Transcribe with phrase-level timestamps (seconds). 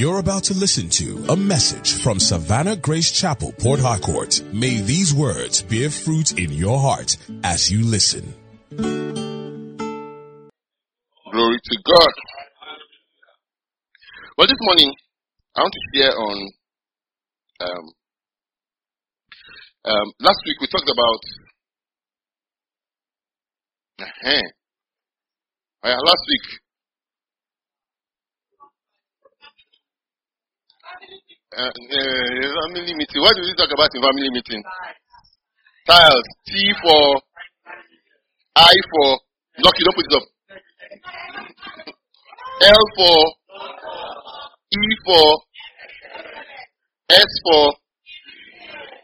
[0.00, 4.42] You're about to listen to a message from Savannah Grace Chapel, Port Harcourt.
[4.50, 8.32] May these words bear fruit in your heart as you listen.
[8.70, 9.28] Glory
[11.28, 12.14] to God.
[14.38, 14.94] Well, this morning,
[15.54, 16.48] I want to share on.
[17.60, 17.92] Um,
[19.84, 21.20] um, last week we talked about.
[24.00, 24.48] Uh-huh.
[25.84, 26.69] Last week.
[31.50, 33.22] Uh, family meeting.
[33.22, 34.62] What do we talk about in family meeting?
[35.84, 36.28] Tiles.
[36.46, 37.20] T for
[38.54, 39.18] I for
[39.58, 40.22] Lucky, don't put it up.
[42.62, 43.18] L for
[44.70, 45.26] E for
[47.10, 47.74] S for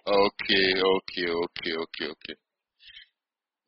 [0.06, 2.34] Okay, okay, okay, okay, okay.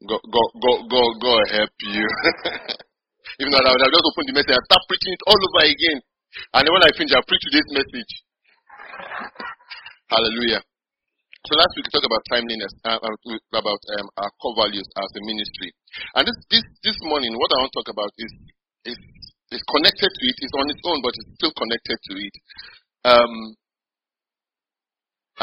[0.07, 2.07] Go go go go go help you.
[3.43, 5.67] Even though I would have just opened the message and start preaching it all over
[5.67, 5.99] again.
[6.55, 8.28] And when I finish, I'll preach today's message.
[10.11, 10.63] Hallelujah.
[11.47, 15.23] So last week we talked about timeliness, uh, about um, our core values as a
[15.23, 15.71] ministry.
[16.19, 18.33] And this, this, this morning, what I want to talk about is,
[18.91, 18.99] is,
[19.55, 20.37] is connected to it.
[20.43, 22.35] It's on its own, but it's still connected to it.
[23.07, 23.33] Um,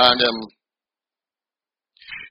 [0.03, 0.39] and um,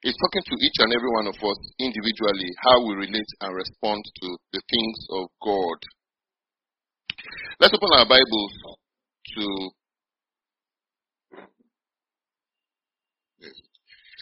[0.05, 4.05] it's talking to each and every one of us individually how we relate and respond
[4.05, 5.79] to the things of God.
[7.59, 8.55] Let's open our Bibles
[9.41, 9.45] to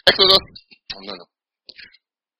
[0.07, 0.43] Exodus,
[0.95, 1.25] oh, no, no.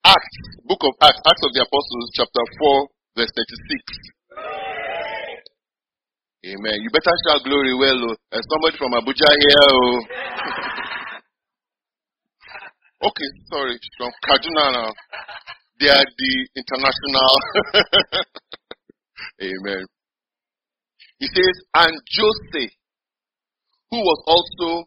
[0.03, 4.14] Acts, book of Acts, Acts of the Apostles, chapter 4, verse 36.
[6.44, 6.75] Amen.
[6.83, 8.16] You better shout glory well, oh.
[8.31, 9.95] There's somebody from Abuja here, oh.
[13.08, 14.92] okay, sorry, from Kaduna now.
[15.80, 17.31] They are the international.
[19.42, 19.88] Amen.
[21.20, 22.75] He says, and Joseph,
[23.89, 24.83] who was also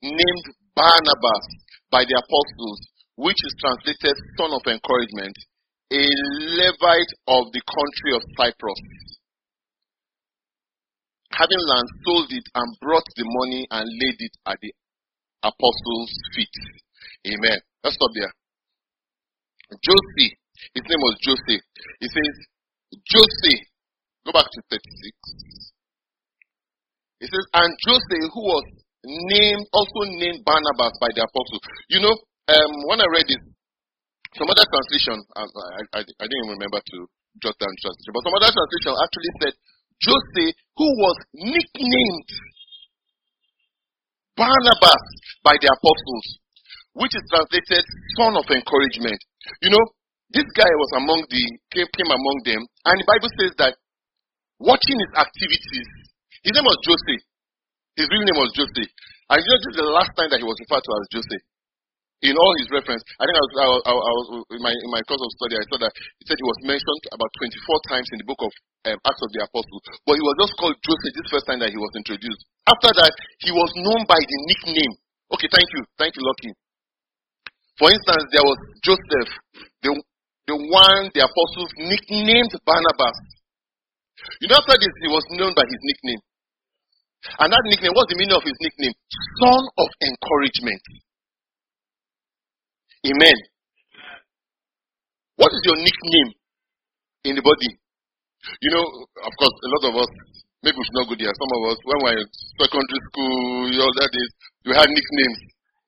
[0.00, 1.44] named Barnabas
[1.90, 2.80] by the apostles,
[3.16, 5.36] which is translated son of encouragement,
[5.92, 6.04] a
[6.58, 8.82] Levite of the country of Cyprus.
[11.30, 14.72] Having land, sold it and brought the money and laid it at the
[15.42, 16.56] apostles' feet.
[17.26, 17.58] Amen.
[17.82, 18.32] Let's stop there.
[19.82, 20.32] Josie,
[20.74, 21.60] his name was Josie.
[22.00, 22.34] He says,
[23.06, 23.60] Josie,
[24.26, 24.80] go back to 36.
[27.20, 28.64] He says, and Josie, who was
[29.04, 31.62] named, also named Barnabas by the apostles.
[31.92, 32.14] You know,
[32.48, 33.42] um, when I read this,
[34.34, 35.44] some other translation, I,
[35.94, 36.96] I, I, didn't remember to
[37.38, 39.54] jot down translation, but some other translation actually said
[40.02, 42.30] Joseph, who was nicknamed
[44.34, 45.04] Barnabas
[45.46, 46.26] by the apostles,
[46.98, 47.84] which is translated
[48.18, 49.20] son of encouragement.
[49.62, 49.84] You know,
[50.34, 53.78] this guy was among the came, came among them, and the Bible says that
[54.58, 55.88] watching his activities,
[56.42, 57.22] his name was Joseph.
[57.94, 58.90] His real name was Joseph.
[59.30, 61.44] And this is the last time that he was referred to as Joseph.
[62.24, 63.52] In all his reference, I think I was,
[63.84, 66.40] I I was in, my, in my course of study, I saw that he said
[66.40, 68.52] he was mentioned about 24 times in the book of
[68.88, 71.68] um, Acts of the Apostles, but he was just called Joseph this first time that
[71.68, 72.48] he was introduced.
[72.64, 73.12] After that,
[73.44, 74.92] he was known by the nickname.
[75.36, 76.56] Okay, thank you, thank you, Lucky.
[77.76, 79.30] For instance, there was Joseph,
[79.84, 79.92] the,
[80.48, 83.18] the one the apostles nicknamed Barnabas.
[84.40, 86.24] You know, after this, he was known by his nickname.
[87.40, 88.94] And that nickname, what's the meaning of his nickname?
[89.40, 90.82] Son of encouragement.
[93.04, 93.38] Amen.
[95.36, 96.30] What is your nickname
[97.26, 97.72] in the body?
[98.60, 98.84] You know,
[99.24, 100.10] of course, a lot of us,
[100.60, 101.32] maybe we should not go there.
[101.32, 102.28] Some of us, when we were in
[102.60, 104.30] secondary school, you all that is,
[104.68, 105.40] we had nicknames.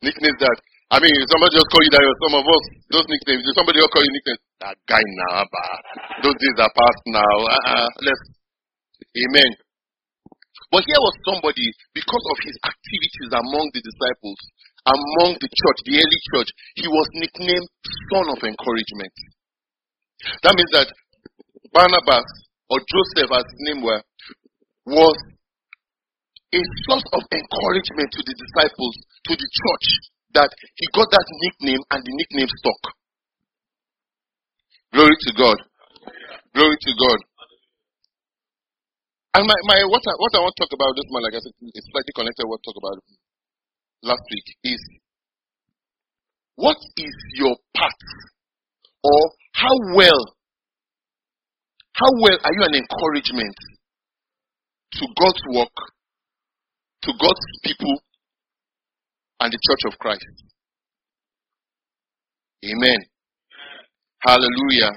[0.02, 0.56] Nicknames that,
[0.92, 2.64] I mean, somebody just call you that, some of us,
[2.96, 4.42] those nicknames, somebody will call you nicknames.
[4.60, 5.76] That guy now, bah.
[6.24, 7.36] those days are past now.
[7.44, 7.88] Uh-uh.
[8.08, 8.24] Let's,
[9.04, 9.50] amen.
[10.74, 14.40] But here was somebody, because of his activities among the disciples,
[14.86, 17.68] among the church, the early church, he was nicknamed
[18.10, 19.14] Son of Encouragement.
[20.42, 20.90] That means that
[21.70, 22.26] Barnabas,
[22.70, 24.02] or Joseph as his name were,
[24.86, 25.16] was
[26.54, 28.94] a source of encouragement to the disciples,
[29.26, 29.86] to the church,
[30.34, 32.82] that he got that nickname and the nickname stuck.
[34.92, 35.58] Glory to God.
[36.54, 37.18] Glory to God.
[39.36, 41.44] And my, my what I what I want to talk about this morning, like I
[41.44, 42.96] said, is slightly connected to what I talked about
[44.00, 44.80] last week, is
[46.56, 48.00] what is your path?
[49.04, 49.20] Or
[49.52, 50.24] how well
[51.92, 53.56] how well are you an encouragement
[54.96, 55.76] to God's work,
[57.04, 57.92] to God's people,
[59.40, 60.24] and the church of Christ?
[62.64, 63.04] Amen.
[64.24, 64.96] Hallelujah.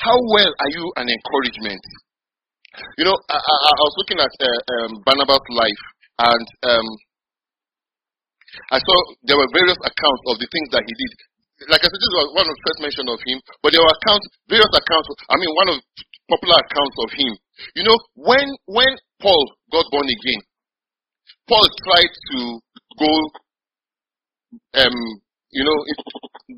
[0.00, 1.80] How well are you an encouragement?
[2.96, 5.82] You know, I, I, I was looking at uh, um, Barnabas' life,
[6.24, 6.86] and um,
[8.72, 8.96] I saw
[9.28, 11.12] there were various accounts of the things that he did.
[11.68, 13.92] Like I said, this was one of the first mention of him, but there were
[13.92, 15.06] accounts, various accounts.
[15.30, 15.76] I mean, one of
[16.26, 17.32] popular accounts of him.
[17.76, 20.42] You know, when when Paul got born again,
[21.46, 22.38] Paul tried to
[22.98, 23.12] go,
[24.80, 24.98] um,
[25.52, 25.78] you know,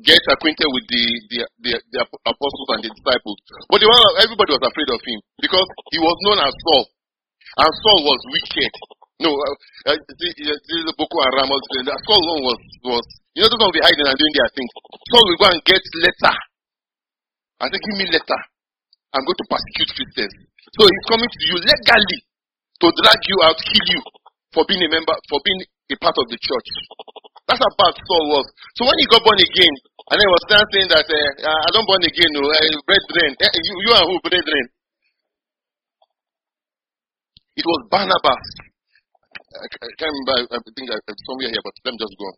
[0.07, 3.37] get acquainted with the, the, the, the apostles and the disciples.
[3.67, 6.83] But everybody was afraid of him because he was known as Saul.
[7.59, 8.73] And Saul was wicked.
[9.19, 11.47] No, uh, uh, this is Boko Haram.
[11.47, 13.05] Saul was, was,
[13.35, 14.71] you know, those will be hiding and doing their things.
[15.11, 16.35] Saul will go and get letter.
[17.63, 18.41] I said, give me letter.
[19.15, 20.35] I'm going to persecute Christians.
[20.75, 22.19] So he's coming to you legally
[22.83, 24.01] to drag you out, kill you
[24.51, 26.69] for being a member, for being a part of the church.
[27.45, 28.47] That's how bad Saul was.
[28.73, 29.75] So when he got born again,
[30.09, 33.31] and he was saying that uh, I don't born again, no, uh, brethren.
[33.37, 34.65] Uh, you, you are who, brethren?
[37.55, 38.45] It was Barnabas.
[39.61, 40.57] I, I can't remember.
[40.57, 40.97] I think I,
[41.29, 42.29] somewhere here, but let me just go.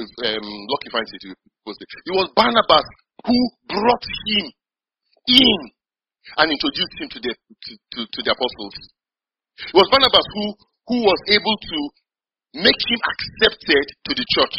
[0.00, 1.22] It's, um, Lucky finds it.
[1.26, 2.86] It was Barnabas
[3.26, 3.36] who
[3.68, 4.44] brought him
[5.28, 5.58] in
[6.38, 8.76] and introduced him to the to, to, to the apostles.
[9.58, 10.44] It was Barnabas who
[10.88, 11.78] who was able to
[12.54, 14.56] make him accepted to the church.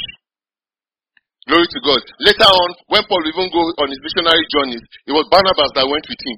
[1.50, 2.02] Glory to God.
[2.22, 6.06] Later on, when Paul even go on his missionary journeys, it was Barnabas that went
[6.06, 6.38] with him.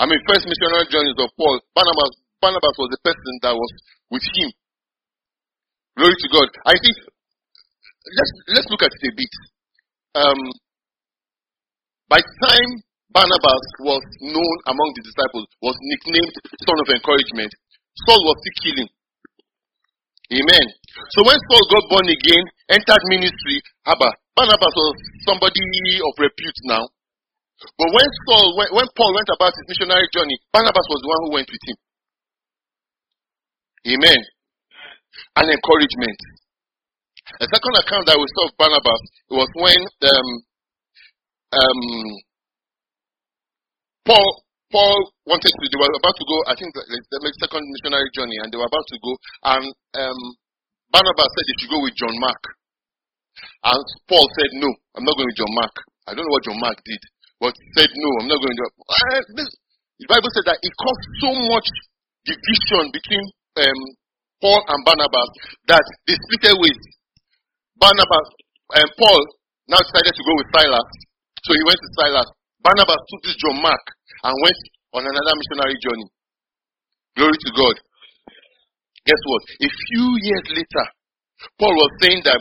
[0.00, 3.72] I mean, first missionary journeys of Paul, Barnabas, Barnabas was the person that was
[4.10, 4.50] with him.
[5.94, 6.48] Glory to God.
[6.64, 6.96] I think
[8.08, 9.32] let's let's look at it a bit.
[10.16, 10.40] Um,
[12.08, 12.70] by time
[13.12, 16.32] Barnabas was known among the disciples, was nicknamed
[16.64, 17.52] son of encouragement,
[18.08, 18.90] Saul was still killing.
[20.32, 20.66] Amen.
[21.12, 24.96] So when Saul got born again, entered ministry, Abba, Barnabas was
[25.28, 25.60] somebody
[26.00, 26.88] of repute now.
[27.76, 31.20] But when Saul, when, when Paul went about his missionary journey, Barnabas was the one
[31.26, 31.76] who went with him.
[33.92, 34.20] Amen.
[35.36, 36.18] An encouragement.
[37.38, 40.28] A second account that we saw of Barnabas was when um,
[41.52, 41.82] um,
[44.04, 44.41] Paul
[44.72, 44.96] Paul
[45.28, 48.56] wanted to, they were about to go, I think, the, second missionary journey, and they
[48.56, 49.12] were about to go,
[49.52, 49.64] and
[50.00, 50.20] um,
[50.88, 52.42] Barnabas said they should go with John Mark.
[53.68, 55.74] And Paul said, No, I'm not going with John Mark.
[56.08, 57.02] I don't know what John Mark did,
[57.40, 58.66] but said, No, I'm not going to.
[58.88, 59.22] Uh,
[60.00, 61.68] the Bible said that it caused so much
[62.26, 63.24] division between
[63.62, 63.80] um,
[64.42, 65.30] Paul and Barnabas
[65.70, 66.80] that they split ways.
[67.78, 68.28] Barnabas
[68.72, 69.20] and um, Paul
[69.68, 70.88] now decided to go with Silas,
[71.44, 72.28] so he went to Silas.
[72.62, 73.84] Barnabas took this John Mark
[74.22, 74.60] and went
[74.94, 76.08] on another missionary journey.
[77.16, 77.76] Glory to God.
[79.06, 79.42] Guess what?
[79.66, 80.84] A few years later,
[81.58, 82.38] Paul was saying that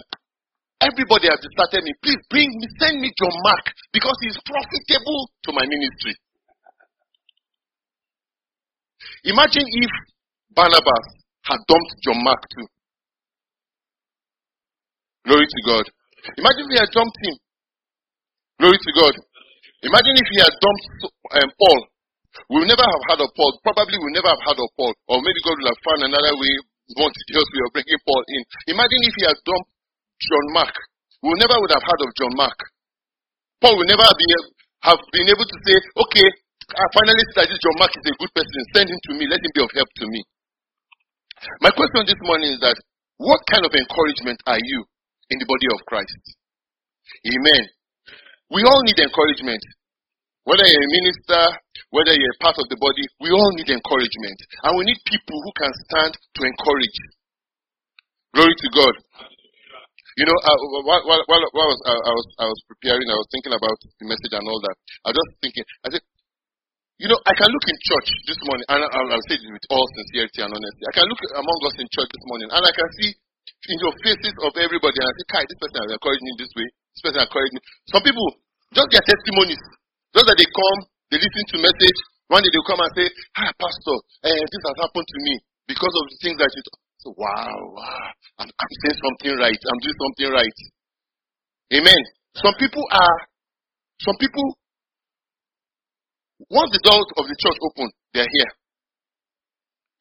[0.82, 1.94] everybody has started me.
[2.04, 6.16] Please bring me, send me John Mark because he's profitable to my ministry.
[9.26, 9.92] Imagine if
[10.54, 11.06] Barnabas
[11.46, 12.68] had dumped John Mark too.
[15.26, 15.86] Glory to God.
[16.38, 17.36] Imagine if he had dumped him.
[18.60, 19.14] Glory to God.
[19.82, 20.86] Imagine if he had dumped
[21.42, 21.80] um, Paul.
[22.48, 23.52] We would never have heard of Paul.
[23.66, 24.94] Probably we would never have heard of Paul.
[25.10, 26.54] Or maybe God would have found another way,
[26.94, 28.42] details way of bringing Paul in.
[28.78, 29.70] Imagine if he had dumped
[30.22, 30.76] John Mark.
[31.26, 32.58] We never would have heard of John Mark.
[33.62, 34.26] Paul would never be,
[34.86, 36.28] have been able to say, okay,
[36.72, 38.62] I finally this John Mark is a good person.
[38.74, 39.28] Send him to me.
[39.28, 40.22] Let him be of help to me.
[41.60, 42.78] My question this morning is that
[43.18, 44.80] what kind of encouragement are you
[45.30, 46.22] in the body of Christ?
[47.28, 47.66] Amen.
[48.50, 49.62] We all need encouragement.
[50.44, 51.44] Whether you're a minister,
[51.94, 54.40] whether you're a part of the body, we all need encouragement.
[54.66, 56.98] And we need people who can stand to encourage.
[58.34, 58.96] Glory to God.
[60.20, 63.16] You know, uh, while, while, while, I, was, uh, I, was, I was preparing, I
[63.16, 64.76] was thinking about the message and all that.
[65.08, 66.04] I was just thinking, I said,
[67.00, 69.66] you know, I can look in church this morning, and I'll, I'll say this with
[69.72, 70.84] all sincerity and honesty.
[70.86, 73.10] I can look among us in church this morning, and I can see
[73.74, 76.54] in your faces of everybody, and I say, Kai, this person has encouraged me this
[76.54, 76.68] way.
[76.70, 77.62] This person encouraged me.
[77.90, 78.28] Some people,
[78.78, 79.64] just their testimonies.
[80.12, 80.80] Just that they come,
[81.12, 82.00] they listen to message.
[82.28, 83.08] One day they'll come and say,
[83.40, 85.34] Hi, Pastor, eh, this has happened to me
[85.68, 86.64] because of the things that you.
[87.04, 88.08] So, wow, wow.
[88.40, 89.58] I'm, I'm saying something right.
[89.58, 90.58] I'm doing something right.
[91.74, 92.02] Amen.
[92.38, 93.18] Some people are,
[94.04, 94.46] some people,
[96.52, 98.52] once the doors of the church open, they're here.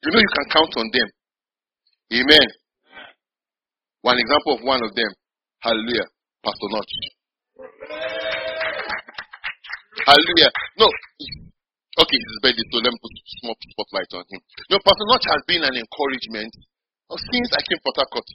[0.03, 1.07] You know you can count on them.
[2.13, 2.47] Amen.
[4.01, 5.11] One example of one of them.
[5.59, 6.07] Hallelujah.
[6.43, 8.40] Pastor Notch.
[10.07, 10.51] Hallelujah.
[10.79, 10.87] No.
[12.01, 14.41] Okay, his birthday, so let me put small spotlight on him.
[14.71, 16.53] No, Pastor Notch has been an encouragement
[17.11, 18.29] since I came to Harcourt.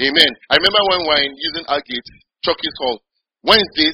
[0.00, 0.32] Amen.
[0.48, 2.96] I remember when we were using Agate, Chucky's Hall,
[3.44, 3.92] Wednesdays,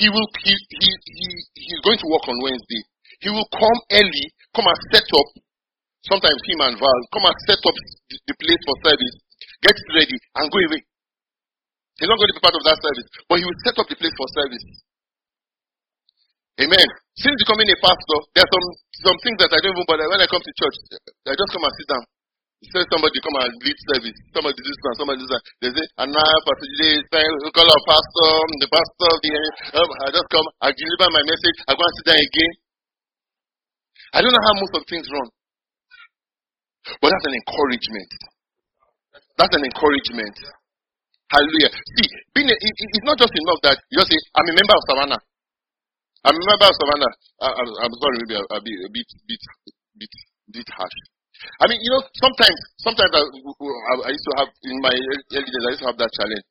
[0.00, 2.82] he will he, he he he's going to work on Wednesday.
[3.20, 5.28] he will come early, come and set up.
[6.08, 9.14] Sometimes him and Val come and set up the, the place for service,
[9.60, 10.80] get ready, and go away.
[12.00, 13.98] He's not going to be part of that service, but he will set up the
[14.00, 14.64] place for service.
[16.58, 16.88] Amen.
[17.20, 18.66] Since becoming a pastor, there are some
[19.06, 20.08] some things that I don't even bother.
[20.10, 20.76] When I come to church,
[21.30, 22.04] I just come and sit down.
[22.60, 24.18] He says somebody come and lead service.
[24.34, 25.44] Somebody this one, somebody this one.
[25.64, 27.06] They say, and now Pastor today is
[27.54, 29.30] call our pastor, the pastor the
[29.80, 32.52] um, I just come, I deliver my message, I go and sit down again.
[34.12, 35.28] I don't know how most of things run.
[37.00, 38.10] But that's an encouragement.
[39.38, 40.36] That's an encouragement.
[41.30, 41.70] Hallelujah.
[41.72, 44.74] See, being a, it, it's not just enough that you just say, I'm a member
[44.74, 45.20] of Savannah.
[46.20, 47.12] I'm a member of Savannah.
[47.40, 47.48] I,
[47.88, 49.42] am sorry, maybe I'll, be a bit, bit,
[49.96, 50.12] bit,
[50.52, 50.98] bit harsh.
[51.60, 55.64] I mean, you know, sometimes, sometimes I, I, used to have in my early days,
[55.64, 56.44] I used to have that challenge.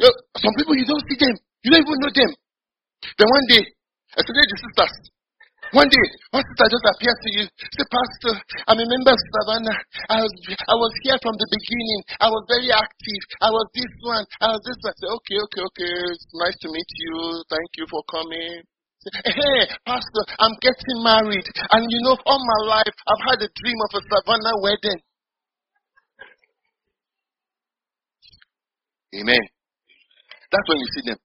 [0.00, 2.32] You know, some people you don't see them, you don't even know them.
[3.20, 3.60] Then one day,
[4.16, 4.94] I especially the sisters,
[5.76, 8.34] one day, one sister just appears to you, say, Pastor,
[8.66, 9.78] I'm a member of Savannah.
[10.10, 12.00] I was, I was here from the beginning.
[12.18, 13.22] I was very active.
[13.38, 14.24] I was this one.
[14.42, 14.90] I was this one.
[14.90, 15.92] I say, okay, okay, okay.
[16.10, 17.44] It's nice to meet you.
[17.46, 18.66] Thank you for coming.
[19.00, 21.46] Hey, Pastor, I'm getting married.
[21.72, 25.00] And you know, all my life, I've had a dream of a Savannah wedding.
[29.16, 29.44] Amen.
[30.52, 31.18] That's when you see them.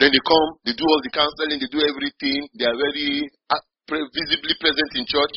[0.00, 2.48] Then they come, they do all the counseling, they do everything.
[2.56, 3.62] They are very uh,
[3.92, 5.34] visibly present in church.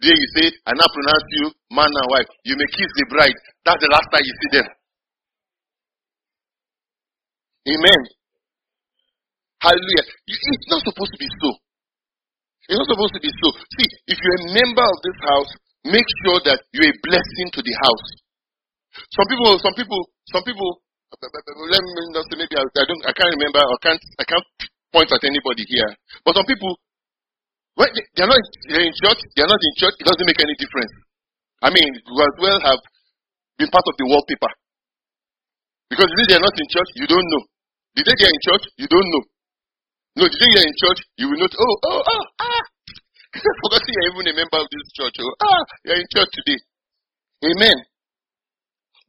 [0.00, 2.28] There you say, I now pronounce you man and wife.
[2.44, 3.36] You may kiss the bride.
[3.64, 4.66] That's the last time you see them.
[7.76, 8.00] Amen.
[9.64, 10.04] Hallelujah.
[10.28, 11.50] It's not supposed to be so.
[12.68, 13.48] It's not supposed to be so.
[13.80, 15.50] See, if you're a member of this house,
[15.88, 18.06] make sure that you're a blessing to the house.
[19.16, 20.00] Some people, some people,
[20.32, 20.68] some people,
[21.16, 24.44] let me not say maybe I, I don't, I can't remember, or can't, I can't
[24.92, 25.90] point at anybody here.
[26.24, 26.76] But some people,
[27.74, 30.54] when they, they're not they're in church, they're not in church, it doesn't make any
[30.60, 30.92] difference.
[31.64, 32.80] I mean, you as well have
[33.58, 34.52] been part of the wallpaper.
[35.90, 37.42] Because day they're not in church, you don't know.
[37.96, 39.24] The day they're in church, you don't know.
[40.14, 42.62] No, the day you're in church, you will not, oh, oh, oh, ah.
[43.34, 45.16] I forgot you're even a member of this church.
[45.18, 46.58] Oh, ah, you're in church today.
[47.50, 47.78] Amen.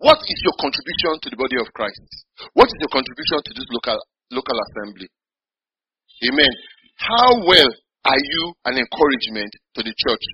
[0.01, 2.01] What is your contribution to the body of Christ?
[2.57, 4.01] What is your contribution to this local
[4.33, 5.07] local assembly?
[6.25, 6.51] Amen.
[6.97, 7.69] How well
[8.09, 10.25] are you an encouragement to the church?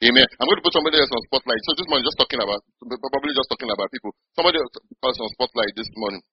[0.00, 0.24] Amen.
[0.40, 1.60] I'm going to put somebody else on spotlight.
[1.68, 4.16] So this morning, just talking about, probably just talking about people.
[4.32, 4.72] Somebody else
[5.04, 6.24] on spotlight this morning.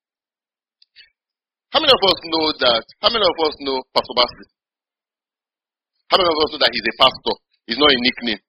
[1.71, 2.83] How many of us know that?
[3.03, 4.45] How many of us know Pastor Basi?
[6.07, 7.35] How many of us know that he's a pastor?
[7.67, 8.39] He's not a nickname.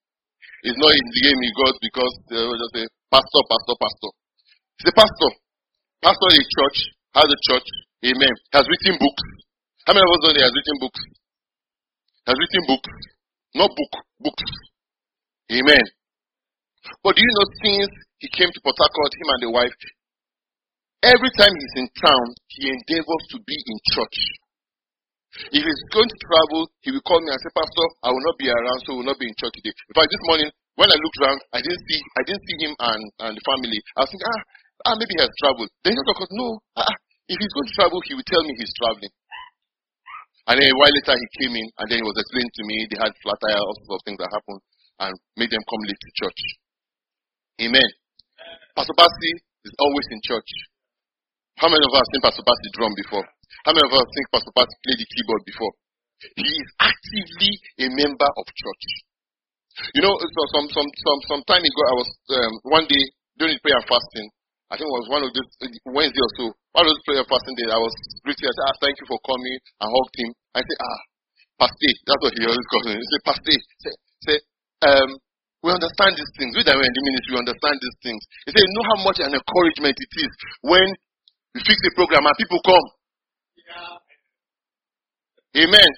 [0.62, 4.10] It's not in the name he got because they uh, just say pastor, pastor, pastor.
[4.78, 5.30] He's a pastor.
[5.98, 6.78] Pastor in a church,
[7.18, 7.68] has a church.
[8.06, 8.34] Amen.
[8.54, 9.24] Has written books.
[9.86, 11.02] How many of us know he has written books?
[12.30, 12.92] Has written books.
[13.58, 14.46] Not book, books.
[15.50, 15.84] Amen.
[17.02, 17.90] But do you know since
[18.22, 19.74] he came to Port Harcourt, him and the wife,
[21.02, 24.18] Every time he's in town, he endeavors to be in church.
[25.54, 28.34] If he's going to travel, he will call me and say, Pastor, I will not
[28.34, 29.70] be around, so I will not be in church today.
[29.70, 32.72] In fact, this morning, when I looked around, I didn't see, I didn't see him
[32.74, 33.78] and, and the family.
[33.94, 34.42] I was thinking, ah,
[34.90, 35.70] ah, maybe he has traveled.
[35.86, 36.96] Then he said, no, ah, ah,
[37.30, 39.14] if he's going to travel, he will tell me he's traveling.
[40.50, 42.76] And then a while later, he came in, and then he was explaining to me
[42.90, 44.60] they had flat tire, all sorts of things that happened,
[45.06, 46.40] and made them come late to church.
[47.62, 47.88] Amen.
[48.74, 49.30] Pastor Basi
[49.62, 50.50] is always in church.
[51.58, 53.26] How many of us seen Pastor Pat drum before?
[53.66, 55.72] How many of us think Pastor Pat played the keyboard before?
[56.38, 58.84] He is actively a member of church.
[59.94, 63.02] You know, so some some some some time ago, I was um, one day
[63.38, 64.26] during prayer fasting.
[64.70, 65.50] I think it was one of those
[65.86, 66.44] Wednesday or so.
[66.74, 67.94] One of those prayer fasting days, I was
[68.26, 68.46] greeting.
[68.46, 70.30] I said, "Ah, thank you for coming." I hugged him.
[70.54, 71.00] I said, "Ah,
[71.62, 72.98] Pastor," that's what he always calls me.
[72.98, 73.94] He said, "Pastor," say,
[74.26, 74.36] say,
[74.82, 75.10] um,
[75.62, 76.54] we understand these things.
[76.54, 78.22] We that were in the ministry, we understand these things.
[78.46, 80.86] He said, you know how much an encouragement it is when
[81.54, 82.86] you fix the program and people come.
[83.56, 85.64] Yeah.
[85.64, 85.90] Amen.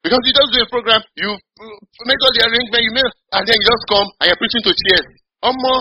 [0.00, 1.28] Because you just do a program, you
[2.08, 4.72] make all the arrangement, you make, and then you just come and you're preaching to
[4.72, 5.06] tears.
[5.44, 5.74] Omo,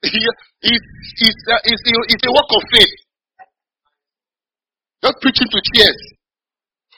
[0.00, 0.16] it's,
[0.64, 2.94] it's, uh, it's, it's a work of faith.
[5.04, 6.00] Just preaching to tears.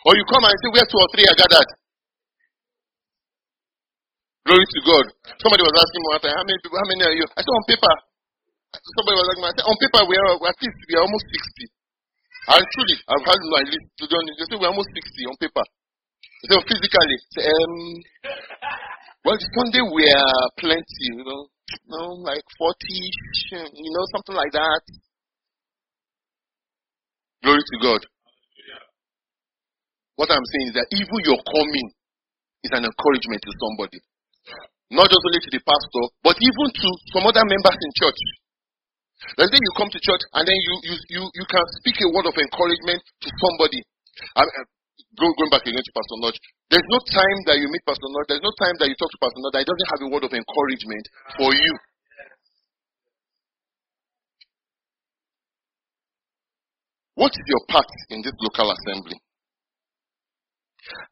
[0.06, 1.70] Or you come and say, where two or three are gathered.
[4.46, 5.06] Glory to God.
[5.38, 7.26] Somebody was asking me one time, how many people, how many are you?
[7.34, 7.94] I said, on paper,
[8.72, 11.68] Somebody was like, on paper, we are at least we are almost 60.
[12.42, 14.16] And truly, I've had my list to do.
[14.16, 15.64] They say we're almost 60 on paper.
[16.48, 17.74] They physically, um,
[19.22, 22.74] well, Sunday we are plenty, you know, you know, like 40,
[23.78, 24.82] you know, something like that.
[27.46, 28.02] Glory to God.
[30.16, 31.88] what I'm saying is that even your coming
[32.62, 33.98] is an encouragement to somebody.
[34.90, 38.20] Not just only to the pastor, but even to some other members in church.
[39.22, 42.26] Say you come to church and then you, you, you, you can speak a word
[42.26, 43.80] of encouragement to somebody.
[44.34, 44.64] I, uh,
[45.18, 46.38] go, going back again to Pastor Notch,
[46.68, 49.20] there's no time that you meet Pastor Notch, there's no time that you talk to
[49.22, 51.04] Pastor Notch that he doesn't have a word of encouragement
[51.38, 51.72] for you.
[57.14, 59.20] What is your part in this local assembly?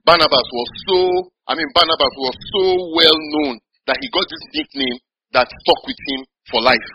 [0.05, 0.99] Barnabas was so,
[1.47, 2.65] I mean, Barnabas was so
[2.97, 4.99] well known that he got this nickname
[5.33, 6.91] that stuck with him for life.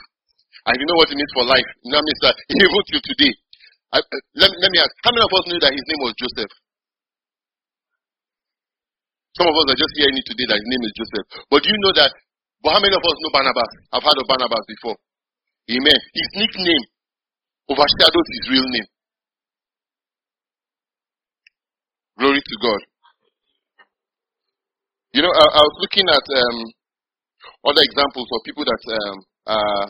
[0.66, 1.70] And you know what it means for life?
[1.86, 3.34] You know, means that even till today.
[3.94, 6.14] I, uh, let, let me ask, how many of us knew that his name was
[6.18, 6.52] Joseph?
[9.38, 11.26] Some of us are just hearing it today that his name is Joseph.
[11.52, 12.12] But do you know that?
[12.64, 13.72] But how many of us know Barnabas?
[13.94, 14.98] I've heard of Barnabas before.
[15.70, 16.00] Amen.
[16.14, 16.86] His nickname
[17.70, 18.90] overshadows his real name.
[22.20, 22.82] Glory to God.
[25.14, 26.58] You know, I, I was looking at um,
[27.68, 29.18] other examples of people that um,
[29.48, 29.86] uh,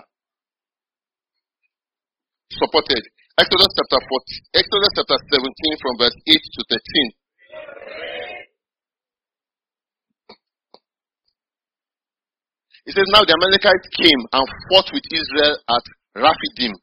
[2.60, 3.04] supported.
[3.36, 7.26] Exodus chapter 40, Exodus chapter 17 from verse 8 to 13.
[12.86, 15.86] It says, Now the Amalekites came and fought with Israel at
[16.16, 16.74] Rephidim.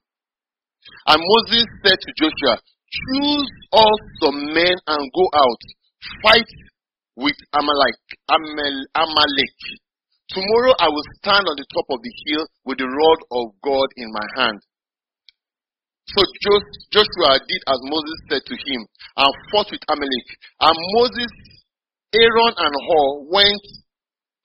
[1.07, 2.59] And Moses said to Joshua,
[2.93, 5.63] Choose us some men and go out,
[6.21, 6.51] fight
[7.17, 7.97] with Amalek.
[8.29, 9.59] Amal, Amalek.
[10.29, 13.89] Tomorrow I will stand on the top of the hill with the rod of God
[13.97, 14.61] in my hand.
[16.09, 16.21] So
[16.91, 18.81] Joshua did as Moses said to him
[19.17, 20.29] and fought with Amalek.
[20.61, 21.33] And Moses,
[22.13, 23.65] Aaron, and Hur went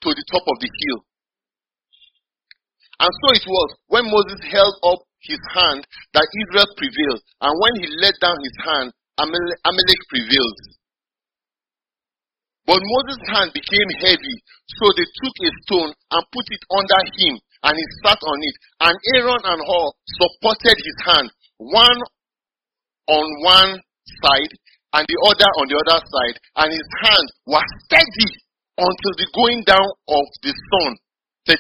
[0.06, 1.00] to the top of the hill.
[3.00, 7.22] And so it was when Moses held up his hand that Israel prevailed.
[7.42, 10.58] And when he let down his hand, Amalek prevailed.
[12.68, 14.36] But Moses' hand became heavy,
[14.76, 18.56] so they took a stone and put it under him, and he sat on it.
[18.84, 19.88] And Aaron and Hur
[20.20, 22.00] supported his hand, one
[23.08, 23.72] on one
[24.24, 24.54] side
[24.94, 28.32] and the other on the other side, and his hand was steady
[28.78, 30.92] until the going down of the sun.
[31.46, 31.58] 13.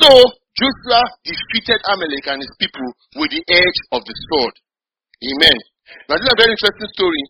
[0.00, 0.10] So
[0.56, 4.54] Joshua defeated Amalek and his people with the edge of the sword.
[5.24, 5.58] Amen.
[6.08, 7.22] Now this is a very interesting story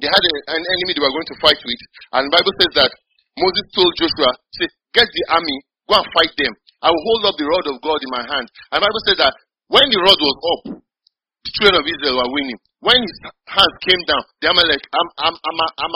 [0.00, 1.80] they had a, an enemy they were going to fight with,
[2.12, 2.92] and the Bible says that
[3.40, 4.28] Moses told Joshua,
[4.60, 5.56] say, get the army,
[5.88, 6.52] go and fight them.
[6.84, 8.46] I will hold up the rod of God in my hand.
[8.72, 9.32] And the Bible says that
[9.68, 12.58] when the rod was up, the children of Israel were winning.
[12.80, 13.16] When his
[13.50, 15.94] hand came down, the Amalek, Am, Am, Am, Am,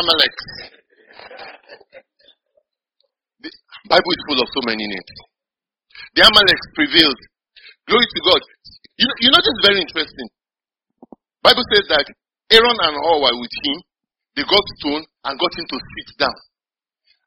[0.00, 0.36] Amalek.
[3.42, 3.50] The
[3.88, 5.12] Bible is full of so many names.
[6.14, 7.20] The Amalek prevailed.
[7.88, 8.42] Glory to God.
[9.00, 10.28] You you know, this is very interesting.
[11.42, 12.06] Bible says that
[12.52, 13.78] Aaron and Hur were with him.
[14.36, 16.38] They got stone and got him to sit down.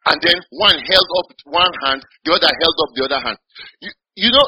[0.06, 3.38] And then one held up one hand, the other held up the other hand.
[3.82, 4.46] You, you know,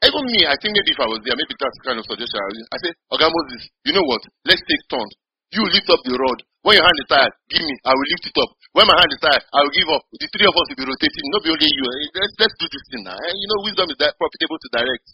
[0.00, 2.40] even me, I think maybe if I was there, maybe that's kind of suggestion.
[2.72, 4.24] I say, Okay, Moses, you know what?
[4.48, 5.12] Let's take turns.
[5.52, 6.38] You lift up the rod.
[6.62, 7.74] When your hand is tired, give me.
[7.84, 8.50] I will lift it up.
[8.76, 10.02] When my hand is tired, I will give up.
[10.14, 11.24] The three of us will be rotating.
[11.34, 11.84] Not be only you.
[11.84, 13.16] Eh, let's, let's do this thing now.
[13.18, 15.06] Eh, you know, wisdom is that profitable to direct.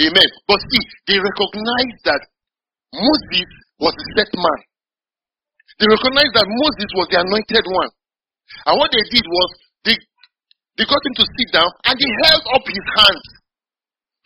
[0.00, 0.28] Amen.
[0.48, 2.22] But see, they recognized that
[2.94, 4.60] Moses was the set man.
[5.78, 7.90] They recognized that Moses was the anointed one.
[8.66, 9.48] And what they did was
[9.86, 9.96] they,
[10.80, 13.37] they got him to sit down and they held up his hands.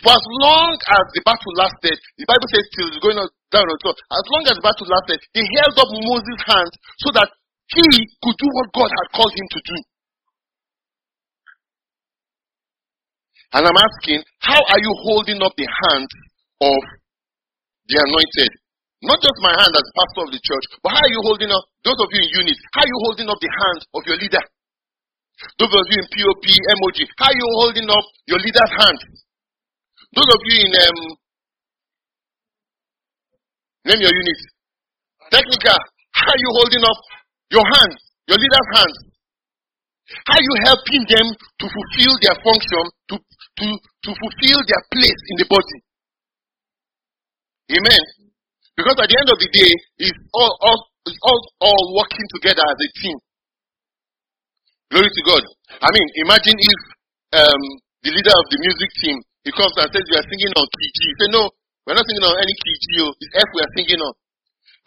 [0.02, 3.70] For as long as the battle lasted, the Bible says till it's going on down
[3.70, 3.94] on top.
[4.10, 6.74] As long as the battle lasted, he held up Moses' hands
[7.06, 7.30] so that
[7.70, 7.86] he
[8.18, 9.76] could do what God had called him to do.
[13.52, 16.08] And I'm asking, how are you holding up the hand
[16.66, 16.82] of
[17.86, 18.52] the anointed?
[19.06, 21.62] Not just my hand as pastor of the church, but how are you holding up,
[21.84, 24.42] those of you in unit, how are you holding up the hand of your leader?
[25.58, 28.98] Those of you in POP, MOG, how are you holding up your leader's hand?
[30.14, 30.98] Those of you in, um,
[33.88, 34.40] name your unit,
[35.33, 35.79] technical,
[36.12, 37.01] how are you holding up
[37.51, 37.92] your hand,
[38.29, 38.94] your leader's hand?
[40.29, 43.16] How are you helping them to fulfill their function, to
[43.59, 45.79] to, to fulfill their place in the body.
[47.77, 48.03] Amen.
[48.77, 52.64] Because at the end of the day, it's all, all, it's all, all working together
[52.64, 53.16] as a team.
[54.90, 55.44] Glory to God.
[55.81, 56.81] I mean, imagine if
[57.37, 57.62] um,
[58.05, 60.90] the leader of the music team he comes and says we are singing on key
[60.94, 60.98] G.
[61.11, 61.42] You say no,
[61.87, 62.87] we're not singing on any key G.
[63.02, 63.12] Oh.
[63.18, 64.14] It's F we are singing on.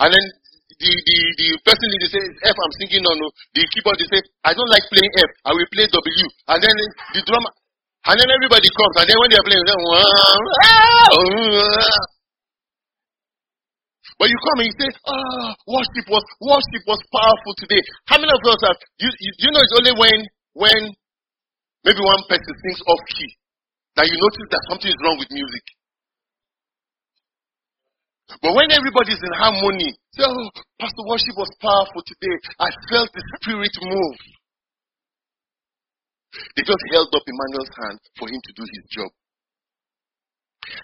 [0.05, 0.25] And then
[0.75, 3.15] the the the person leader says F I'm singing on.
[3.19, 3.31] Oh.
[3.51, 5.31] The keyboard they say I don't like playing F.
[5.47, 6.27] I will play W.
[6.51, 6.75] And then
[7.15, 7.53] the drummer
[8.05, 9.81] and then everybody comes, and then when they're playing, then,
[14.21, 17.81] But you come and you say, ah, worship was worship was powerful today.
[18.05, 20.17] How many of us have you, you, you know it's only when
[20.53, 20.81] when
[21.83, 23.27] maybe one person sings off key
[23.95, 25.65] that you notice that something is wrong with music.
[28.41, 32.35] But when everybody's in harmony, say, oh, Pastor worship was powerful today.
[32.59, 34.17] I felt the spirit move.
[36.57, 39.11] They just held up Emmanuel's hand for him to do his job.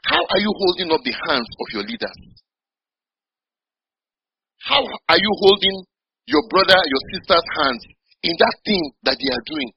[0.07, 2.19] How are you holding up the hands of your leaders?
[4.63, 5.83] How are you holding
[6.27, 7.83] your brother, your sister's hands
[8.23, 9.73] in that thing that they are doing?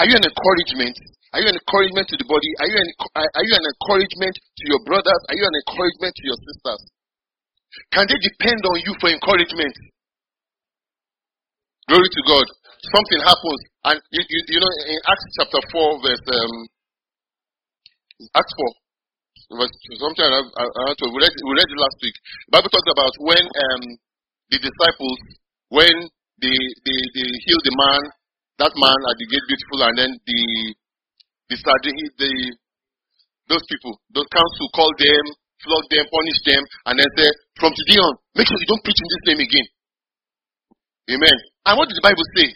[0.00, 0.96] Are you an encouragement?
[1.34, 2.50] Are you an encouragement to the body?
[2.62, 5.20] Are you an, are you an encouragement to your brothers?
[5.30, 6.82] Are you an encouragement to your sisters?
[7.90, 9.74] Can they depend on you for encouragement?
[11.90, 12.46] Glory to God.
[12.94, 16.54] Something happens, and you, you, you know, in Acts chapter 4, verse um,
[18.36, 18.54] Acts
[19.56, 22.16] 4, verse something I, I, I we, read, we read it last week.
[22.48, 23.82] The Bible talks about when um,
[24.52, 25.18] the disciples,
[25.72, 25.96] when
[26.44, 28.02] they, they, they healed the man,
[28.58, 30.40] that man at the gate beautiful, and then the
[31.50, 31.56] the,
[32.18, 32.32] the
[33.48, 35.24] those people, those council called them,
[35.60, 37.28] flog them, punish them, and then say,
[37.60, 39.68] from today on, make sure you don't preach in this name again.
[41.12, 41.36] Amen.
[41.68, 42.48] And what did the Bible say?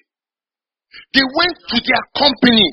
[1.13, 2.65] They went to their company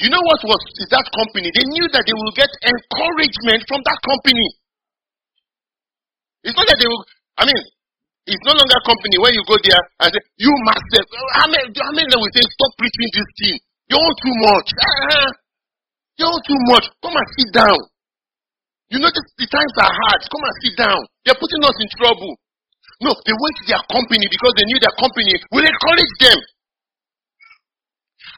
[0.00, 1.52] you know what was that company?
[1.52, 4.48] They knew that they will get encouragement from that company.
[6.40, 7.04] It's not that they will,
[7.36, 7.60] I mean,
[8.30, 11.02] it's no longer company where you go there and say, You master,
[11.34, 13.56] how many, how many will say, Stop preaching this thing?
[13.90, 14.68] You're all too much.
[14.70, 15.30] Uh-huh.
[16.20, 16.84] All too much.
[17.02, 17.80] Come and sit down.
[18.92, 20.20] You notice the, the times are hard.
[20.30, 21.00] Come and sit down.
[21.24, 22.32] They're putting us in trouble.
[23.00, 26.38] No, they went to their company because they knew their company will encourage them.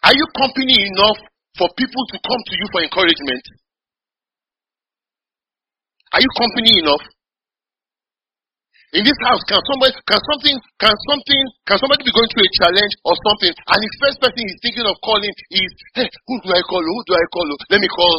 [0.07, 1.19] Are you company enough
[1.59, 3.45] for people to come to you for encouragement?
[6.15, 7.03] Are you company enough?
[8.93, 12.53] In this house, can somebody, can something, can something, can somebody be going through a
[12.61, 16.53] challenge or something, and the first person he's thinking of calling is, hey, who do
[16.53, 16.85] I call?
[16.85, 17.47] Who do I call?
[17.73, 18.15] Let me call,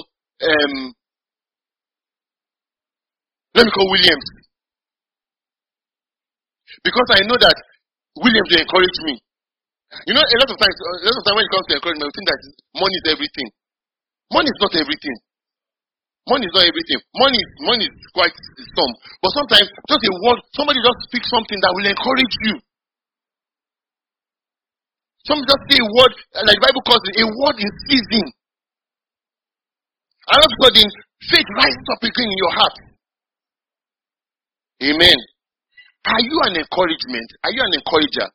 [0.49, 0.73] um,
[3.53, 4.27] let me call Williams.
[6.81, 7.57] Because I know that
[8.17, 9.21] Williams will encourage me.
[10.09, 12.09] You know, a lot of times, a lot of times when it comes to encouragement,
[12.09, 12.41] we think that
[12.81, 13.49] money is everything.
[14.33, 15.17] Money is not everything.
[16.23, 16.99] Money is not everything.
[17.19, 18.93] Money is money is quite some.
[19.19, 22.55] But sometimes just a word, somebody just speaks something that will encourage you.
[25.27, 26.13] Somebody just say a word,
[26.47, 28.25] like the Bible calls it, a word in season.
[30.31, 30.88] And of a sudden,
[31.27, 32.75] faith rises up again in your heart.
[34.83, 35.19] Amen.
[36.07, 37.29] Are you an encouragement?
[37.43, 38.27] Are you an encourager?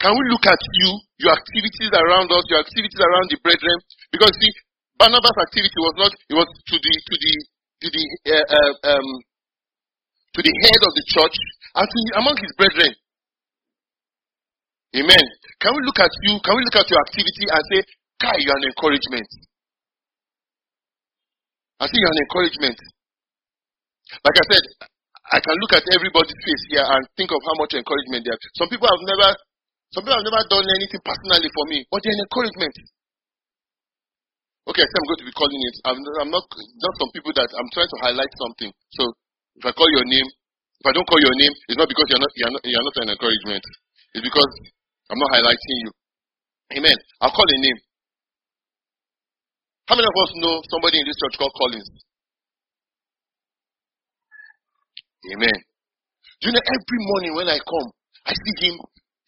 [0.00, 0.88] Can we look at you,
[1.20, 3.76] your activities around us, your activities around the brethren?
[4.12, 4.52] Because see,
[4.98, 7.32] Barnabas' activity was not, it was to the, to the,
[7.82, 9.08] to the, uh, uh, um,
[10.34, 11.36] to the head of the church
[11.78, 12.92] and to among his brethren.
[14.98, 15.24] Amen.
[15.62, 17.80] Can we look at you, can we look at your activity and say,
[18.18, 19.28] Kai, you're an encouragement.
[21.78, 22.78] I see you're an encouragement.
[24.26, 24.64] Like I said,
[25.30, 28.42] I can look at everybody's face here and think of how much encouragement they have.
[28.58, 29.30] Some people have never
[29.94, 32.74] some people have never done anything personally for me, but they're an encouragement.
[34.68, 35.76] Okay, I'm going to be calling it.
[35.88, 38.70] I'm, I'm not just some people that I'm trying to highlight something.
[39.00, 39.02] So
[39.58, 40.28] if I call your name,
[40.78, 42.98] if I don't call your name, it's not because you're not you're not, you're not
[43.02, 43.64] an encouragement.
[44.14, 44.50] It's because
[45.08, 45.92] I'm not highlighting you.
[46.78, 46.98] Amen.
[47.24, 47.78] I'll call a name.
[49.88, 51.88] How many of us know somebody in this church called Collins?
[55.32, 55.58] Amen.
[56.40, 57.88] Do you know every morning when I come,
[58.28, 58.76] I see him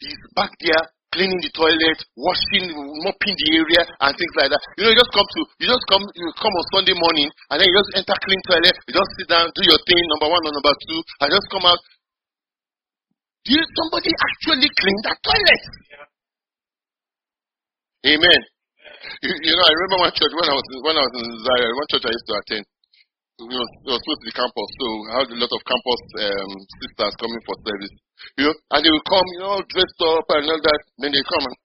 [0.00, 2.70] He's back there cleaning the toilet, washing,
[3.03, 4.62] mopping the area, and things like that.
[4.79, 7.57] You know, you just come to, you just come, you come on Sunday morning, and
[7.59, 10.42] then you just enter clean toilet, you just sit down, do your thing, number one
[10.46, 11.83] or number two, and just come out.
[13.42, 15.62] Did somebody actually clean that toilet?
[15.90, 16.07] Yeah.
[18.14, 18.40] Amen.
[19.25, 21.73] You, you, know, I remember one church when I was when I was in Zaria,
[21.73, 22.64] one church I used to attend.
[23.40, 26.03] It was, it was close to the campus, so I had a lot of campus
[26.20, 26.53] um,
[26.85, 27.94] sisters coming for service.
[28.37, 30.80] You know, and they will come, you know, dressed up and all that.
[30.98, 31.56] Then they come and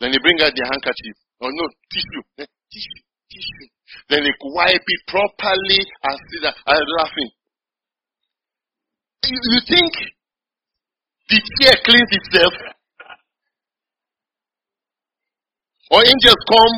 [0.00, 1.16] then they bring out their handkerchief.
[1.40, 2.22] Oh no, tissue.
[2.36, 3.68] Tissue, tissue.
[4.08, 7.30] Then they wipe it properly and see that I'm laughing.
[9.24, 9.92] You, you think
[11.28, 12.54] the chair cleans itself?
[15.90, 16.74] Or angels come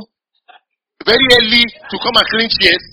[1.05, 2.85] very early to come and clean chairs?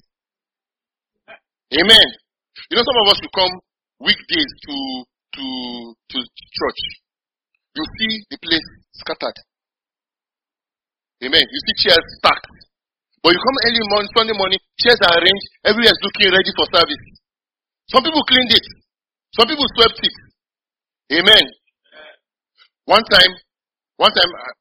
[1.79, 2.24] Amen.
[2.69, 3.53] You know, some of us will come
[3.99, 4.75] weekdays to
[5.35, 5.45] to
[6.11, 6.81] to church.
[7.75, 8.67] You see the place
[9.03, 9.37] scattered.
[11.23, 11.43] Amen.
[11.43, 12.47] You see chairs stacked.
[13.25, 16.69] But you come early morning, Sunday morning, chairs are arranged, everywhere is looking ready for
[16.69, 17.03] service.
[17.89, 18.65] Some people cleaned it.
[19.33, 20.15] Some people swept it.
[21.17, 21.45] Amen.
[22.85, 23.33] One time,
[23.97, 24.53] one time, uh,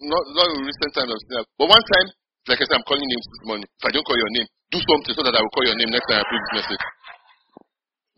[0.00, 1.12] not, not in recent times,
[1.60, 2.08] but one time,
[2.48, 3.68] like I said, I'm calling names this morning.
[3.68, 5.92] If I don't call your name, do something so that I will call your name
[5.92, 6.84] next time I put this message.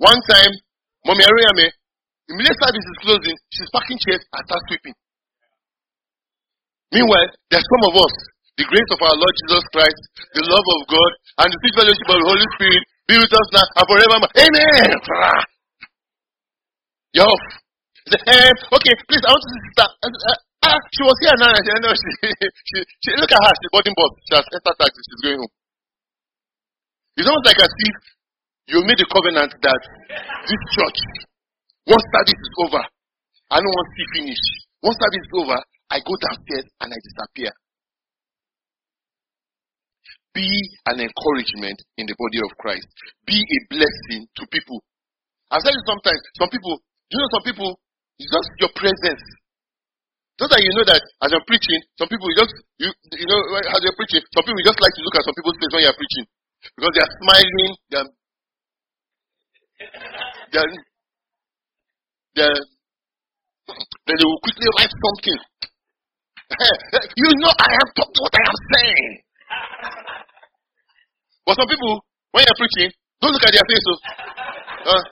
[0.02, 0.52] One time,
[1.06, 1.68] Mommy Ariame,
[2.26, 4.96] the immediate service is closing, she's packing chairs and starts sweeping.
[6.90, 8.14] Meanwhile, there's some of us,
[8.58, 10.00] the grace of our Lord Jesus Christ,
[10.34, 13.48] the love of God, and the sweet fellowship of the Holy Spirit be with us
[13.54, 14.32] now and forevermore.
[14.34, 14.88] Amen.
[17.14, 17.38] You're.
[18.10, 19.90] Um, okay, please, I want to see that.
[20.02, 21.54] Uh, uh, she was here now.
[21.54, 22.10] She, no, she,
[22.66, 23.54] she, she, look at her.
[23.62, 24.10] She's boarding bus.
[24.26, 24.98] She has entered taxi.
[24.98, 25.52] She's going home.
[27.20, 27.96] It's almost like as if
[28.72, 29.82] you made a covenant that
[30.48, 30.98] this church,
[31.84, 34.40] once service is over, I don't want to see finish.
[34.80, 35.58] Once service is over,
[35.92, 37.52] I go downstairs and I disappear.
[40.32, 40.48] Be
[40.88, 42.88] an encouragement in the body of Christ.
[43.28, 44.80] Be a blessing to people.
[45.52, 46.24] I've said it sometimes.
[46.40, 46.80] Some people,
[47.12, 47.68] you know, some people,
[48.16, 49.20] it's just your presence.
[50.40, 53.84] Just that you know that as I'm preaching, some people just, you, you know, as
[53.84, 56.24] you're preaching, some people just like to look at some people's face when you're preaching.
[56.60, 58.10] Because they're smiling, they're,
[60.52, 60.72] they're,
[62.36, 62.60] they're,
[64.06, 65.40] then they will quickly write something.
[67.16, 69.12] you know I am talking what I am saying.
[71.46, 73.84] But some people, when you're preaching, don't look at their face.
[73.86, 73.94] So,
[74.86, 74.90] oh.
[74.90, 75.02] uh,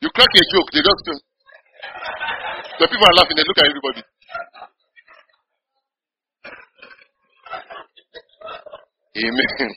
[0.00, 1.22] you crack a joke, they just.
[2.80, 4.02] The people are laughing, they look at everybody.
[9.16, 9.70] Amen.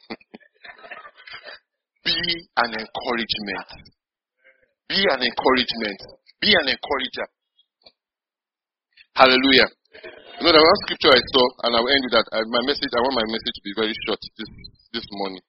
[2.05, 2.17] Be
[2.57, 3.69] an encouragement.
[4.89, 5.99] Be an encouragement.
[6.41, 7.27] Be an encourager.
[9.13, 9.69] Hallelujah.
[10.39, 12.25] You know, the one scripture I saw, and I will end with that.
[12.33, 14.49] I, my message, I want my message to be very short this
[14.93, 15.41] this morning.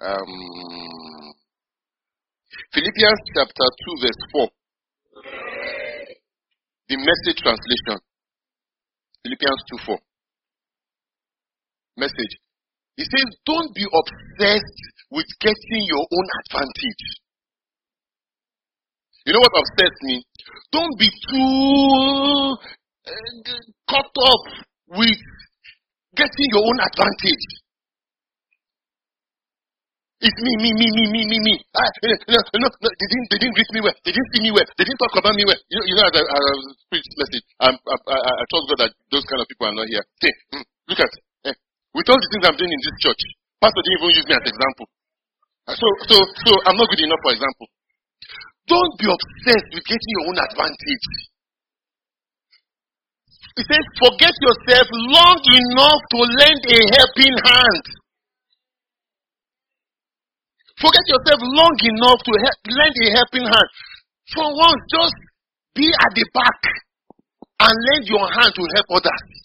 [0.00, 1.32] Um,
[2.72, 4.48] Philippians chapter 2, verse 4.
[6.88, 7.96] The message translation.
[9.24, 9.98] Philippians 2 4.
[11.96, 12.34] Message.
[12.96, 17.04] He says, Don't be obsessed with getting your own advantage.
[19.26, 20.24] You know what obsessed me?
[20.72, 22.56] Don't be too
[23.06, 23.52] uh,
[23.88, 24.44] caught up
[24.96, 25.20] with
[26.16, 27.46] getting your own advantage.
[30.20, 31.54] It's me, me, me, me, me, me, me.
[31.72, 33.96] Ah, no, no, no, they didn't, they didn't greet me well.
[34.04, 34.68] They didn't see me well.
[34.76, 35.56] They didn't talk about me well.
[35.72, 36.44] You know, you know as I, as
[36.92, 40.04] I message, I, I, I, trust God that those kind of people are not here.
[40.20, 41.08] See, hmm, look at,
[41.94, 43.22] with all the things I'm doing in this church,
[43.58, 44.86] Pastor didn't even use me as example.
[45.66, 47.66] Uh, so, so, so I'm not good enough for example.
[48.70, 51.06] Don't be obsessed with getting your own advantage.
[53.58, 57.84] He says, forget yourself long enough to lend a helping hand.
[60.78, 63.70] Forget yourself long enough to help, lend a helping hand.
[64.32, 65.16] For once, just
[65.74, 66.60] be at the back
[67.60, 69.39] and lend your hand to help others.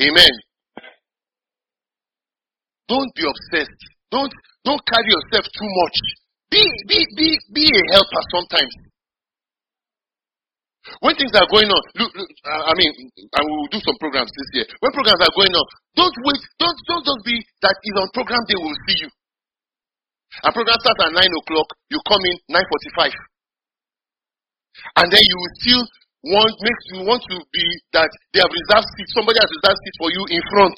[0.00, 0.34] Amen.
[2.88, 3.80] Don't be obsessed.
[4.10, 4.32] Don't
[4.64, 5.96] don't carry yourself too much.
[6.50, 8.74] Be be be be a helper sometimes.
[11.00, 12.92] When things are going on, look, look I mean,
[13.32, 14.66] I will do some programs this year.
[14.84, 18.44] When programs are going on, don't wait, don't don't just be that is on program
[18.48, 19.10] they will see you.
[20.42, 23.14] A program starts at 9 o'clock, you come in 9.45.
[24.98, 25.82] And then you will still
[26.24, 29.98] want, make you want to be that they have reserved seats, somebody has reserved seats
[30.00, 30.76] for you in front.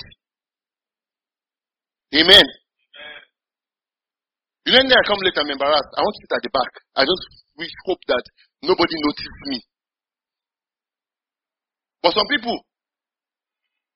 [2.14, 2.46] Amen.
[4.66, 5.92] You know, I come late, I'm embarrassed.
[5.94, 6.72] I want to sit at the back.
[6.98, 7.22] I just
[7.54, 8.24] wish, hope that
[8.66, 9.62] nobody notices me.
[12.02, 12.58] But some people,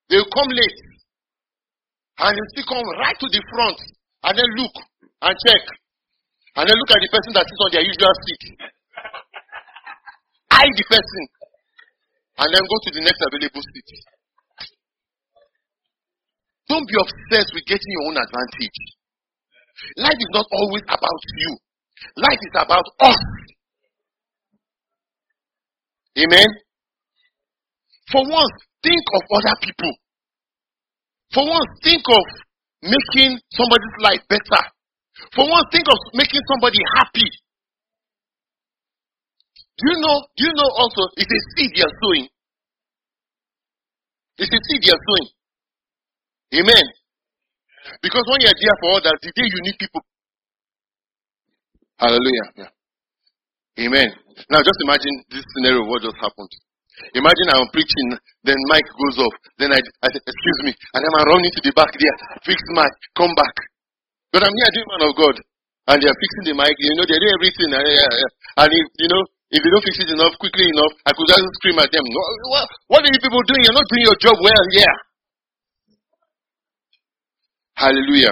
[0.07, 0.79] they will come late
[2.23, 3.79] and they still come right to the front
[4.23, 4.75] and then look
[5.27, 5.63] and check.
[6.55, 8.43] And then look at the person that sits on their usual seat.
[10.51, 11.40] I the person.
[12.41, 13.89] And then go to the next available seat.
[16.69, 18.79] Don't be obsessed with getting your own advantage.
[19.97, 21.51] Life is not always about you.
[22.17, 23.21] Life is about us.
[26.17, 26.49] Amen.
[28.11, 29.93] For once, think of other people.
[31.33, 32.25] For once, think of
[32.83, 34.63] making somebody's life better.
[35.35, 37.29] For once, think of making somebody happy.
[39.81, 40.15] Do you know?
[40.37, 42.29] Do you know also it's a seed you're sowing?
[44.37, 45.29] It's a seed you're sowing.
[46.61, 46.85] Amen.
[48.01, 50.01] Because when you're there for others, the day you need people.
[51.97, 52.47] Hallelujah.
[52.61, 52.71] Yeah.
[53.79, 54.09] Amen.
[54.53, 56.51] Now just imagine this scenario, what just happened.
[57.17, 58.09] Imagine I'm preaching,
[58.43, 61.73] then mic goes off, then I, I excuse me, and then I run into the
[61.73, 63.55] back there, fix mic, come back.
[64.29, 65.35] But I'm here doing man of God,
[65.87, 68.29] and they're fixing the mic, you know, they're doing everything, yeah, yeah.
[68.61, 71.43] and if, you know, if you don't fix it enough, quickly enough, I could just
[71.59, 72.07] scream at them,
[72.87, 73.63] what, are you people doing?
[73.67, 74.95] You're not doing your job well here.
[77.75, 78.31] Hallelujah.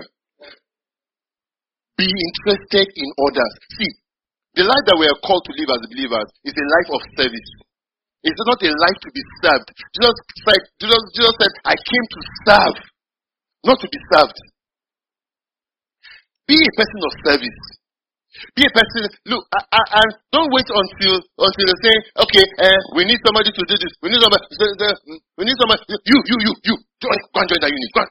[1.99, 3.53] Be interested in others.
[3.75, 3.91] See,
[4.55, 7.49] the life that we are called to live as believers is a life of service.
[8.23, 9.67] It's not a life to be served.
[9.95, 10.15] Jesus
[10.47, 12.77] said, Jesus, Jesus said, I came to serve,
[13.67, 14.39] not to be served.
[16.47, 17.78] Be a person of service.
[18.55, 19.09] Be a person.
[19.25, 23.75] Look, and don't wait until until they say, okay, uh, we need somebody to do
[23.75, 23.93] this.
[24.05, 24.45] We need somebody.
[25.35, 25.81] We need somebody.
[26.05, 26.75] You, you, you, you.
[27.01, 27.91] Join, go and join that unit.
[27.95, 28.09] Go on.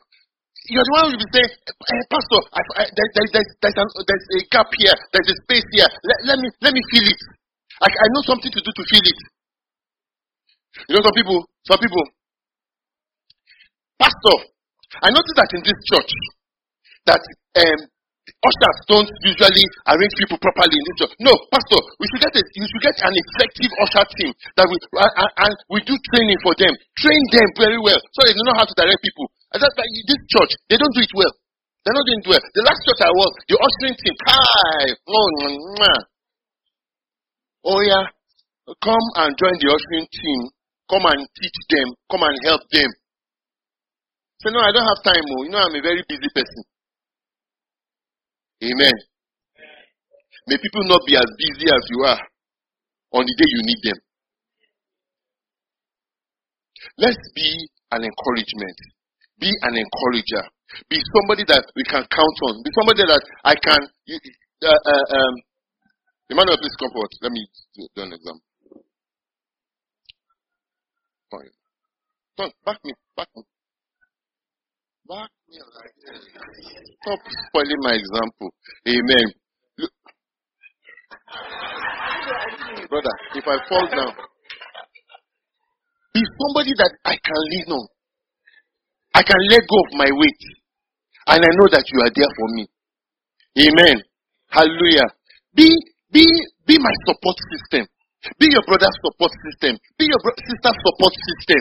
[0.68, 3.78] You're the one who will be saying, hey, Pastor, I, I, there, there, there's, there's,
[3.80, 4.96] an, there's a gap here.
[5.16, 5.88] There's a space here.
[5.88, 7.20] Let, let me let me feel it.
[7.80, 9.20] I, I know something to do to feel it.
[10.90, 12.04] You know, some people, some people,
[13.96, 14.36] Pastor,
[15.00, 16.12] I noticed that in this church,
[17.06, 17.22] that
[17.64, 17.80] um,
[18.44, 21.14] ushers don't usually arrange people properly in this church.
[21.22, 24.76] No, Pastor, we should get a, you should get an effective usher team that we
[24.78, 26.72] and, and we do training for them.
[26.98, 29.26] Train them very well so they know how to direct people.
[29.54, 31.32] And that's like this church, they don't do it well.
[31.86, 32.44] They're not doing it well.
[32.52, 34.92] The last church I was, the ushering team, hi,
[37.64, 38.04] oh yeah,
[38.82, 40.52] come and join the ushering team.
[40.88, 41.88] Come and teach them.
[42.10, 42.90] Come and help them.
[44.40, 45.20] Say, no, I don't have time.
[45.20, 45.44] Oh.
[45.44, 46.64] You know, I'm a very busy person.
[48.64, 48.96] Amen.
[50.48, 52.20] May people not be as busy as you are
[53.12, 53.98] on the day you need them.
[56.98, 58.78] Let's be an encouragement.
[59.38, 60.44] Be an encourager.
[60.90, 62.62] Be somebody that we can count on.
[62.64, 63.80] Be somebody that I can.
[64.62, 65.34] Uh, uh, um,
[66.30, 67.10] Emmanuel, please come forward.
[67.22, 68.42] Let me do an example.
[71.30, 71.54] Fine.
[72.36, 73.42] Come, back me, back me.
[75.08, 75.96] Back me like
[77.00, 78.52] Stop spoiling my example.
[78.86, 79.26] Amen.
[82.90, 84.12] Brother, if I fall down,
[86.12, 87.86] be somebody that I can lean on.
[89.14, 90.42] I can let go of my weight.
[91.28, 92.64] And I know that you are there for me.
[93.64, 94.02] Amen.
[94.50, 95.08] Hallelujah.
[95.54, 95.72] Be,
[96.12, 96.24] be,
[96.66, 97.88] be my support system.
[98.38, 99.78] Be your brother's support system.
[99.98, 101.60] Be your bro- sister's support system.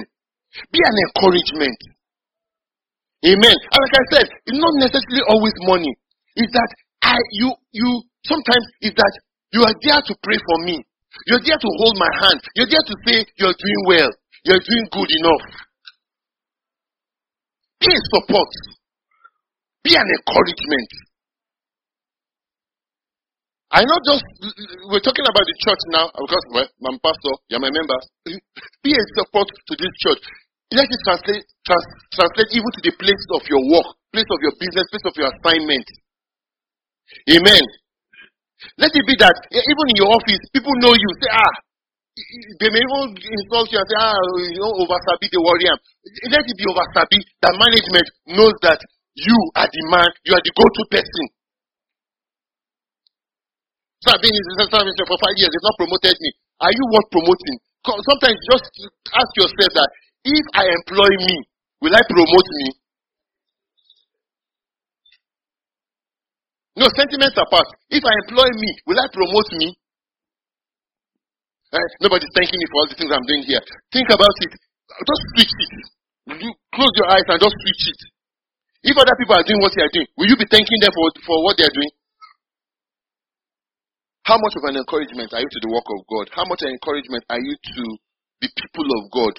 [0.72, 1.97] Be an encouragement.
[3.26, 3.56] Amen.
[3.56, 5.90] And like I said, it's not necessarily always money.
[6.38, 6.70] It's that
[7.02, 7.90] I, you, you,
[8.26, 9.14] sometimes it's that
[9.54, 10.78] you are there to pray for me.
[11.26, 12.40] You're there to hold my hand.
[12.54, 14.12] You're there to say you're doing well.
[14.46, 15.46] You're doing good enough.
[17.82, 18.52] Be a support.
[19.84, 20.90] Be an encouragement.
[23.72, 24.24] I not just
[24.88, 28.00] we're talking about the church now because well, I'm pastor, you're my member.
[28.84, 30.24] Be a support to this church.
[30.76, 34.52] Let it translate trans, translate even to the place of your work, place of your
[34.60, 35.88] business, place of your assignment.
[37.32, 37.64] Amen.
[38.76, 41.10] Let it be that even in your office, people know you.
[41.24, 41.56] Say, ah,
[42.60, 45.76] they may even insult you and say, ah, you know, oversabi the warrior.
[46.28, 48.82] Let it be oversabi that management knows that
[49.16, 51.26] you are the man, you are the go-to person.
[54.04, 56.30] So I've been in the service for five years, they've not promoted me.
[56.62, 57.56] Are you worth promoting?
[57.82, 58.68] Sometimes just
[59.16, 59.90] ask yourself that
[60.28, 61.36] if I employ me,
[61.80, 62.68] will I promote me?
[66.78, 67.68] No, sentiments apart.
[67.90, 69.74] If I employ me, will I promote me?
[71.74, 73.64] Eh, nobody's thanking me for all the things I'm doing here.
[73.92, 74.52] Think about it.
[74.52, 75.72] Just switch it.
[76.44, 78.00] You close your eyes and just switch it.
[78.88, 81.08] If other people are doing what they are doing, will you be thanking them for,
[81.26, 81.92] for what they are doing?
[84.24, 86.26] How much of an encouragement are you to the work of God?
[86.36, 87.84] How much encouragement are you to
[88.44, 89.34] the people of God?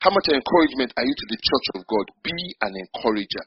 [0.00, 2.06] How much encouragement are you to the church of God?
[2.24, 2.32] Be
[2.64, 3.44] an encourager.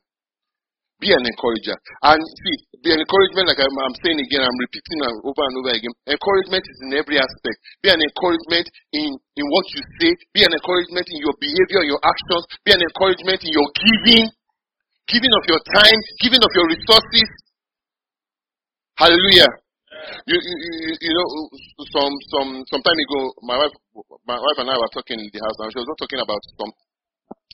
[1.01, 1.75] Be an encourager.
[2.05, 5.73] And see, be an encouragement, like I'm, I'm saying again, I'm repeating over and over
[5.73, 5.91] again.
[6.07, 7.57] Encouragement is in every aspect.
[7.81, 10.13] Be an encouragement in, in what you say.
[10.31, 12.45] Be an encouragement in your behavior, your actions.
[12.63, 14.29] Be an encouragement in your giving.
[15.09, 17.27] Giving of your time, giving of your resources.
[18.95, 19.49] Hallelujah.
[20.27, 21.27] You, you, you, know,
[21.95, 23.75] some some some time ago, my wife
[24.27, 26.71] my wife and I were talking in the house, and she was talking about some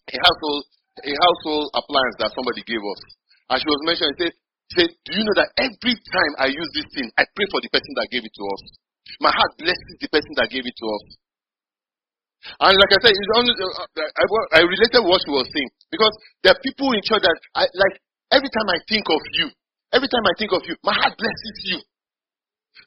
[0.10, 0.64] a household
[1.06, 3.02] a household appliance that somebody gave us,
[3.54, 4.30] and she was mentioning, say,
[4.74, 7.70] say, do you know that every time I use this thing, I pray for the
[7.70, 8.62] person that gave it to us.
[9.22, 11.06] My heart blesses the person that gave it to us.
[12.66, 14.24] And like I said, it's only, uh, I,
[14.58, 18.00] I related what she was saying because there are people in church that I like.
[18.30, 19.50] Every time I think of you,
[19.90, 21.80] every time I think of you, my heart blesses you.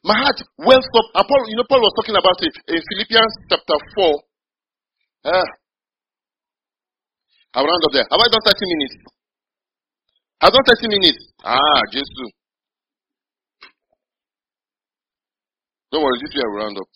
[0.01, 1.27] My heart wells up.
[1.27, 4.21] Paul, you know, Paul was talking about it in Philippians chapter 4.
[5.25, 5.43] Ah.
[7.53, 8.07] I'll round up there.
[8.09, 8.95] Have I done 30 minutes?
[10.41, 11.21] I've done 30 minutes.
[11.45, 12.09] Ah, Jesus.
[15.91, 16.89] Don't worry, this way I will round up.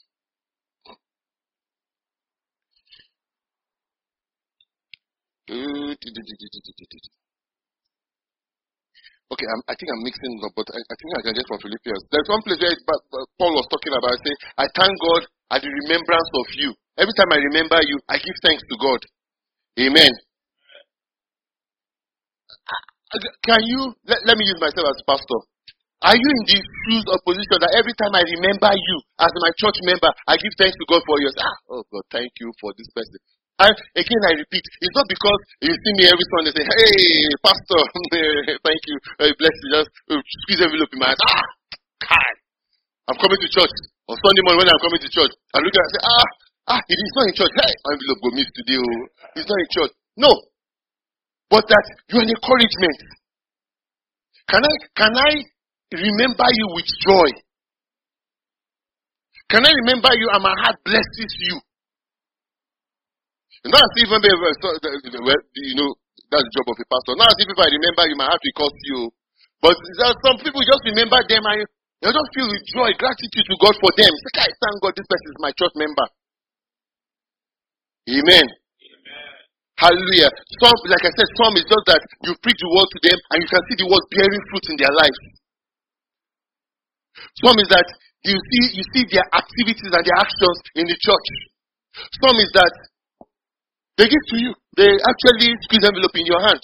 [9.27, 11.59] Okay, I'm, i think I'm mixing up, but I, I, think I can get from
[11.59, 12.03] Philippians.
[12.15, 15.21] There's one place where Paul was talking about, saying, I thank God
[15.51, 16.71] at the remembrance of you.
[16.95, 19.01] Every time I remember you, I give thanks to God.
[19.83, 20.13] Amen.
[23.43, 25.39] Can you, let, let me use myself as pastor.
[26.07, 29.51] Are you in the shoes of position that every time I remember you as my
[29.59, 31.27] church member, I give thanks to God for you?
[31.35, 33.19] Ah, oh God, thank you for this person.
[33.57, 37.81] And again, I repeat, it's not because you see me every Sunday say, hey, pastor,
[38.61, 41.21] thank you, uh, bless you, just uh, squeeze envelope in my hand.
[41.25, 41.45] Ah,
[42.05, 42.35] God,
[43.09, 43.73] I'm coming to church.
[44.07, 46.25] On Sunday morning when I'm coming to church, I look at and say, ah,
[46.77, 47.53] ah, it is not in church.
[47.57, 48.77] Hey, envelope go miss today.
[48.77, 49.33] Oh.
[49.41, 49.93] It's not in church.
[50.21, 50.31] No.
[51.49, 52.99] But that you're an encouragement.
[54.53, 55.33] Can I, can I
[55.97, 57.29] remember you with joy?
[59.49, 61.57] Can I remember you and my heart blesses you?
[63.65, 65.89] Not as if uh, you know
[66.29, 67.17] that's the job of a pastor.
[67.17, 69.09] Not as if if I remember you, might have to cost you.
[69.63, 69.73] But
[70.21, 71.65] some people just remember them and
[71.97, 74.13] they just feel with joy, gratitude to God for them.
[74.13, 76.05] Like, I thank God this person is my church member.
[78.05, 78.45] Amen.
[78.45, 78.47] Amen.
[79.81, 80.29] Hallelujah.
[80.61, 83.37] Some, like I said, some is just that you preach the word to them and
[83.41, 85.21] you can see the word bearing fruit in their lives.
[87.41, 87.85] Some is that
[88.25, 91.27] you see you see their activities and their actions in the church.
[92.21, 92.73] Some is that
[93.97, 94.51] they give to you.
[94.77, 96.61] They actually squeeze envelope in your hand.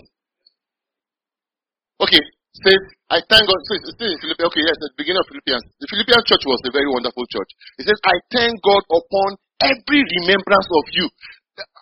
[2.01, 2.23] Okay,
[2.61, 3.59] says, I thank God.
[3.65, 4.49] So it's in Philippians.
[4.53, 5.63] Okay, yes, at the beginning of Philippians.
[5.81, 7.49] The Philippian church was a very wonderful church.
[7.81, 9.29] It says, I thank God upon
[9.65, 11.05] every remembrance of you.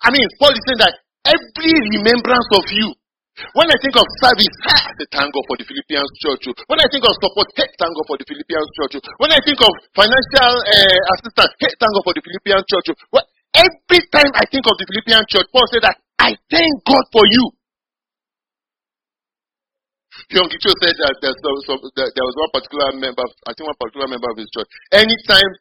[0.03, 0.95] I mean, Paul is saying that
[1.27, 2.95] every remembrance of you.
[3.55, 6.51] When I think of service, I say thank God for the Philippians church.
[6.67, 9.01] When I think of support, hey, thank God for the Philippians church.
[9.23, 12.87] When I think of financial uh, assistance, hey, thank God for the Philippians church.
[13.09, 13.23] Well,
[13.55, 17.27] Every time I think of the Philippian church, Paul said that I thank God for
[17.27, 17.51] you.
[20.31, 24.07] Young Cho said that some, some, there was one particular member, I think one particular
[24.07, 24.67] member of his church.
[24.95, 25.51] Anytime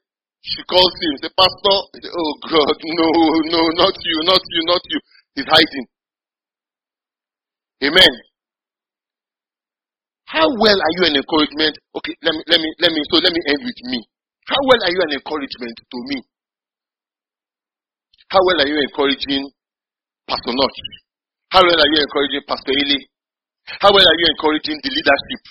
[0.43, 3.09] she calls him, say, Pastor, say, oh God, no,
[3.51, 4.99] no, not you, not you, not you.
[5.35, 5.87] He's hiding.
[7.91, 8.15] Amen.
[10.31, 11.75] How well are you an encouragement?
[11.99, 13.99] Okay, let me, let me, let me, so let me end with me.
[14.47, 16.23] How well are you an encouragement to me?
[18.31, 19.43] How well are you encouraging
[20.31, 20.79] Pastor Notch?
[21.51, 23.03] How well are you encouraging Pastor Eli?
[23.83, 25.43] How well are you encouraging the leadership?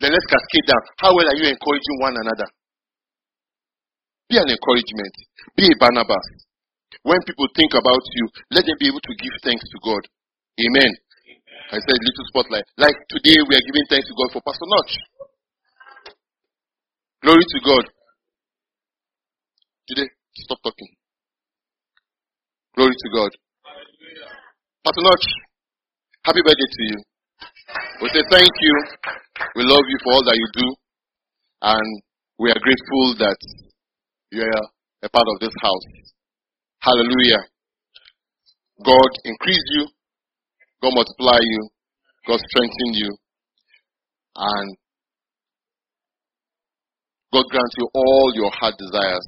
[0.00, 0.80] Then let's cascade down.
[0.96, 2.48] How well are you encouraging one another?
[4.32, 5.14] Be an encouragement.
[5.60, 6.24] Be a Barnabas.
[7.04, 8.24] When people think about you,
[8.56, 10.00] let them be able to give thanks to God.
[10.56, 10.88] Amen.
[10.88, 11.68] Amen.
[11.68, 12.64] I said little spotlight.
[12.80, 14.96] Like today we are giving thanks to God for Pastor Notch.
[17.20, 17.84] Glory to God.
[19.84, 20.08] Today,
[20.48, 20.88] stop talking.
[22.76, 23.30] Glory to God.
[24.82, 25.26] Pastor Notch,
[26.26, 26.98] happy birthday to you.
[28.02, 28.74] We say thank you.
[29.54, 30.74] We love you for all that you do.
[31.62, 32.02] And
[32.40, 33.38] we are grateful that
[34.32, 34.62] you are
[35.04, 35.86] a part of this house.
[36.80, 37.46] Hallelujah.
[38.84, 39.86] God increase you.
[40.82, 41.68] God multiply you.
[42.26, 43.16] God strengthen you.
[44.34, 44.76] And
[47.32, 49.26] God grant you all your heart desires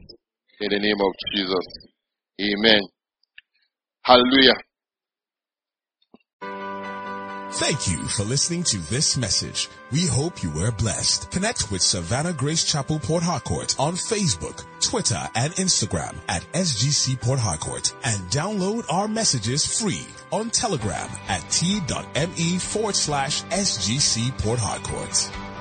[0.59, 1.66] in the name of Jesus.
[2.42, 2.82] Amen.
[4.07, 4.54] Hallelujah.
[7.59, 9.68] Thank you for listening to this message.
[9.90, 11.32] We hope you were blessed.
[11.32, 17.40] Connect with Savannah Grace Chapel Port Harcourt on Facebook, Twitter, and Instagram at SGC Port
[17.40, 25.55] Harcourt and download our messages free on Telegram at t.me forward slash SGC Port Harcourt.